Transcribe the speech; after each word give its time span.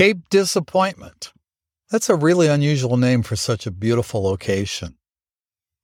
Cape 0.00 0.30
Disappointment. 0.30 1.30
That's 1.90 2.08
a 2.08 2.14
really 2.14 2.46
unusual 2.46 2.96
name 2.96 3.22
for 3.22 3.36
such 3.36 3.66
a 3.66 3.70
beautiful 3.70 4.22
location. 4.22 4.96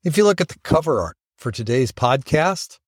If 0.05 0.17
you 0.17 0.25
look 0.25 0.41
at 0.41 0.49
the 0.49 0.59
cover 0.61 1.03
art 1.03 1.19
for 1.37 1.53
today's 1.53 1.93
podcast, 1.93 2.79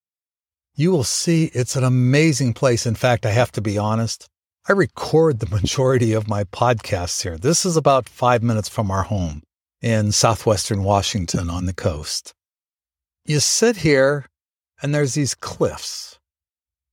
you 0.75 0.91
will 0.91 1.05
see 1.05 1.51
it's 1.53 1.77
an 1.77 1.85
amazing 1.85 2.55
place. 2.55 2.87
In 2.87 2.95
fact, 2.95 3.27
I 3.27 3.31
have 3.33 3.53
to 3.53 3.61
be 3.61 3.77
honest, 3.77 4.27
I 4.71 4.73
record 4.73 5.41
the 5.41 5.51
majority 5.55 6.15
of 6.15 6.29
my 6.29 6.45
podcasts 6.45 7.23
here. 7.23 7.37
This 7.37 7.67
is 7.67 7.77
about 7.77 8.09
five 8.09 8.43
minutes 8.43 8.71
from 8.71 8.91
our 8.91 9.03
home 9.03 9.43
in 9.83 10.13
southwestern 10.13 10.83
Washington 10.83 11.51
on 11.51 11.67
the 11.67 11.75
coast. 11.75 12.33
You 13.27 13.41
sit 13.41 13.77
here 13.77 14.25
and 14.81 14.95
there's 14.95 15.13
these 15.13 15.35
cliffs 15.35 16.19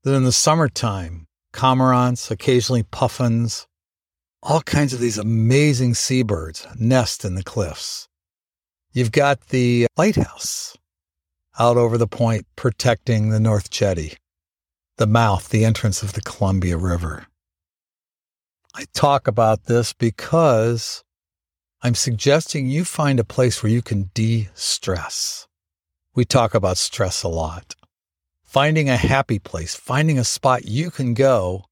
that 0.03 0.13
in 0.13 0.25
the 0.25 0.33
summertime, 0.33 1.25
cormorants, 1.53 2.29
occasionally 2.29 2.83
puffins, 2.83 3.65
all 4.45 4.61
kinds 4.61 4.93
of 4.93 4.99
these 4.99 5.17
amazing 5.17 5.95
seabirds 5.95 6.67
nest 6.79 7.25
in 7.25 7.33
the 7.33 7.43
cliffs. 7.43 8.07
You've 8.93 9.11
got 9.11 9.47
the 9.47 9.87
lighthouse 9.97 10.77
out 11.57 11.77
over 11.77 11.97
the 11.97 12.07
point 12.07 12.45
protecting 12.55 13.29
the 13.29 13.39
North 13.39 13.71
Jetty, 13.71 14.13
the 14.97 15.07
mouth, 15.07 15.49
the 15.49 15.65
entrance 15.65 16.03
of 16.03 16.13
the 16.13 16.21
Columbia 16.21 16.77
River. 16.77 17.25
I 18.75 18.85
talk 18.93 19.27
about 19.27 19.63
this 19.63 19.93
because 19.93 21.03
I'm 21.81 21.95
suggesting 21.95 22.67
you 22.67 22.85
find 22.85 23.19
a 23.19 23.23
place 23.23 23.63
where 23.63 23.71
you 23.71 23.81
can 23.81 24.11
de 24.13 24.49
stress. 24.53 25.47
We 26.13 26.23
talk 26.23 26.53
about 26.53 26.77
stress 26.77 27.23
a 27.23 27.29
lot. 27.29 27.75
Finding 28.43 28.89
a 28.89 28.95
happy 28.95 29.39
place, 29.39 29.75
finding 29.75 30.19
a 30.19 30.23
spot 30.23 30.65
you 30.65 30.91
can 30.91 31.15
go 31.15 31.65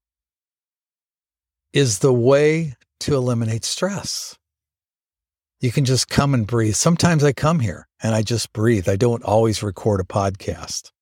is 1.74 1.98
the 1.98 2.12
way 2.12 2.76
to 3.00 3.16
eliminate 3.16 3.64
stress. 3.64 4.38
You 5.60 5.72
can 5.72 5.84
just 5.84 6.08
come 6.08 6.32
and 6.32 6.46
breathe. 6.46 6.76
Sometimes 6.76 7.24
I 7.24 7.32
come 7.32 7.58
here 7.58 7.88
and 8.00 8.14
I 8.14 8.22
just 8.22 8.52
breathe. 8.52 8.88
I 8.88 8.94
don't 8.94 9.24
always 9.24 9.62
record 9.62 10.00
a 10.00 10.04
podcast, 10.04 10.92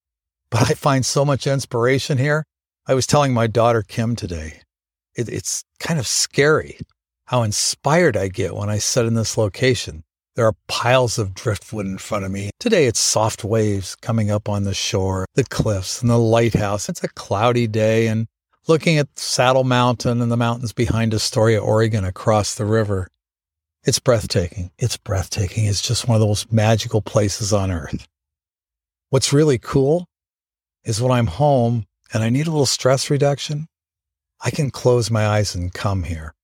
but 0.51 0.71
I 0.71 0.75
find 0.75 1.05
so 1.05 1.25
much 1.27 1.47
inspiration 1.47 2.17
here. 2.17 2.45
I 2.87 2.95
was 2.95 3.07
telling 3.07 3.35
my 3.35 3.47
daughter 3.47 3.83
Kim 3.83 4.17
today, 4.17 4.63
it, 5.15 5.29
it's 5.29 5.63
kind 5.79 6.01
of 6.01 6.07
scary 6.07 6.79
how 7.27 7.43
inspired 7.43 8.17
I 8.17 8.29
get 8.29 8.55
when 8.55 8.71
I 8.71 8.79
sit 8.79 9.05
in 9.05 9.15
this 9.15 9.37
location. 9.37 10.05
There 10.37 10.47
are 10.47 10.55
piles 10.69 11.19
of 11.19 11.35
driftwood 11.35 11.85
in 11.85 11.99
front 11.99 12.25
of 12.25 12.31
me. 12.31 12.51
Today 12.59 12.87
it's 12.87 12.99
soft 12.99 13.45
waves 13.45 13.95
coming 13.95 14.31
up 14.31 14.49
on 14.49 14.65
the 14.65 14.73
shore, 14.73 15.27
the 15.35 15.45
cliffs 15.45 16.01
and 16.01 16.11
the 16.11 16.19
lighthouse. 16.19 16.89
It's 16.89 17.05
a 17.05 17.09
cloudy 17.09 17.67
day 17.67 18.07
and 18.07 18.27
looking 18.69 18.99
at 18.99 19.19
Saddle 19.19 19.65
Mountain 19.65 20.21
and 20.21 20.31
the 20.31 20.37
mountains 20.37 20.73
behind 20.73 21.15
Astoria, 21.15 21.61
Oregon 21.61 22.05
across 22.05 22.55
the 22.55 22.65
river. 22.65 23.09
It's 23.85 23.99
breathtaking. 23.99 24.71
It's 24.79 24.97
breathtaking. 24.97 25.67
It's 25.67 25.87
just 25.87 26.07
one 26.07 26.15
of 26.15 26.21
those 26.27 26.51
magical 26.53 27.03
places 27.03 27.53
on 27.53 27.71
earth. 27.71 28.07
What's 29.11 29.33
really 29.33 29.59
cool 29.59 30.07
is 30.85 31.03
when 31.03 31.13
I'm 31.13 31.27
home 31.27 31.87
and 32.13 32.23
I 32.23 32.31
need 32.31 32.47
a 32.47 32.51
little 32.51 32.67
stress 32.67 33.11
reduction, 33.11 33.67
I 34.41 34.51
can 34.51 34.71
close 34.71 35.11
my 35.11 35.27
eyes 35.27 35.55
and 35.55 35.73
come 35.73 36.05
here. 36.05 36.35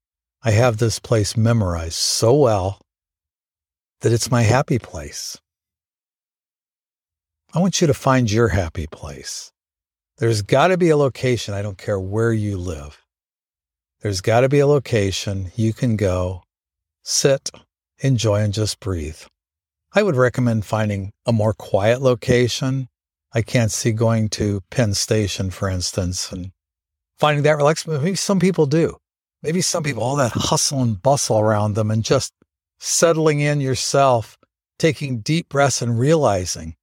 I 0.42 0.52
have 0.52 0.78
this 0.78 0.98
place 0.98 1.36
memorized 1.36 1.94
so 1.94 2.34
well 2.34 2.80
that 4.00 4.12
it's 4.12 4.30
my 4.30 4.42
happy 4.42 4.78
place. 4.78 5.36
I 7.55 7.61
want 7.61 7.80
you 7.80 7.86
to 7.86 7.94
find 7.94 8.30
your 8.30 8.48
happy 8.48 8.86
place. 8.86 9.52
There's 10.19 10.42
got 10.42 10.69
to 10.69 10.77
be 10.77 10.91
a 10.91 10.97
location, 10.97 11.55
I 11.55 11.62
don't 11.62 11.78
care 11.78 12.00
where 12.00 12.33
you 12.33 12.58
live. 12.58 13.05
There's 14.00 14.20
got 14.20 14.41
to 14.41 14.48
be 14.48 14.58
a 14.58 14.66
location 14.66 15.52
you 15.55 15.72
can 15.72 15.97
go 15.97 16.42
sit, 17.05 17.50
enjoy, 18.00 18.41
and 18.41 18.52
just 18.52 18.80
breathe. 18.80 19.20
I 19.92 20.02
would 20.02 20.16
recommend 20.16 20.64
finding 20.66 21.12
a 21.24 21.33
more 21.33 21.52
quiet 21.52 22.02
location. 22.02 22.89
I 23.33 23.42
can't 23.42 23.70
see 23.70 23.92
going 23.92 24.28
to 24.30 24.61
Penn 24.73 24.95
Station, 24.95 25.51
for 25.51 25.68
instance, 25.68 26.33
and 26.33 26.51
finding 27.17 27.45
that 27.45 27.57
relaxing. 27.57 27.92
Maybe 27.92 28.17
some 28.17 28.40
people 28.40 28.67
do. 28.67 28.96
Maybe 29.45 29.61
some 29.61 29.84
people, 29.84 30.02
all 30.02 30.17
that 30.17 30.33
hustle 30.33 30.83
and 30.83 31.01
bustle 31.01 31.39
around 31.39 31.74
them, 31.74 31.92
and 31.92 32.02
just 32.02 32.33
settling 32.80 33.39
in 33.39 33.61
yourself, 33.61 34.36
taking 34.80 35.20
deep 35.20 35.48
breaths 35.48 35.80
and 35.80 35.96
realizing 35.96 36.74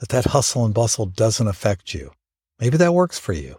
that 0.00 0.08
that 0.08 0.24
hustle 0.24 0.64
and 0.64 0.72
bustle 0.72 1.04
doesn't 1.04 1.48
affect 1.48 1.92
you. 1.92 2.12
Maybe 2.60 2.76
that 2.76 2.94
works 2.94 3.18
for 3.18 3.32
you. 3.32 3.56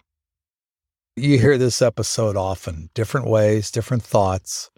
You 1.15 1.37
hear 1.39 1.57
this 1.57 1.81
episode 1.81 2.35
often, 2.35 2.89
different 2.93 3.27
ways, 3.27 3.71
different 3.71 4.03
thoughts 4.03 4.69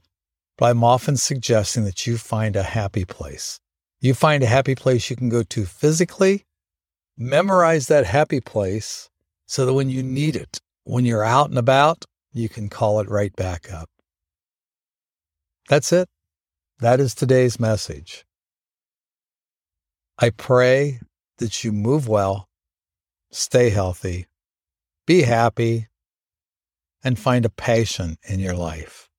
but 0.61 0.69
I'm 0.69 0.83
often 0.83 1.17
suggesting 1.17 1.85
that 1.85 2.05
you 2.05 2.19
find 2.19 2.55
a 2.55 2.61
happy 2.61 3.03
place. 3.03 3.59
You 3.99 4.13
find 4.13 4.43
a 4.43 4.45
happy 4.45 4.75
place 4.75 5.09
you 5.09 5.15
can 5.15 5.27
go 5.27 5.41
to 5.41 5.65
physically, 5.65 6.45
memorize 7.17 7.87
that 7.87 8.05
happy 8.05 8.39
place 8.41 9.09
so 9.47 9.65
that 9.65 9.73
when 9.73 9.89
you 9.89 10.03
need 10.03 10.35
it, 10.35 10.59
when 10.83 11.03
you're 11.03 11.23
out 11.23 11.49
and 11.49 11.57
about, 11.57 12.05
you 12.31 12.47
can 12.47 12.69
call 12.69 12.99
it 12.99 13.09
right 13.09 13.35
back 13.35 13.73
up. 13.73 13.89
That's 15.67 15.91
it. 15.91 16.07
That 16.77 16.99
is 16.99 17.15
today's 17.15 17.59
message. 17.59 18.23
I 20.19 20.29
pray 20.29 20.99
that 21.39 21.63
you 21.63 21.71
move 21.71 22.07
well, 22.07 22.49
stay 23.31 23.69
healthy, 23.69 24.27
be 25.07 25.21
happy, 25.23 25.87
and 27.03 27.17
find 27.17 27.45
a 27.45 27.49
passion 27.49 28.17
in 28.27 28.39
your 28.39 28.55
life. 28.55 29.09